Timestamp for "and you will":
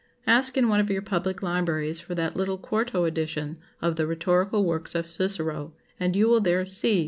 5.99-6.41